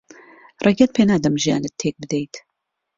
[0.65, 2.33] ڕێگەت پێ نادەم ژیانت تێک بدەیت.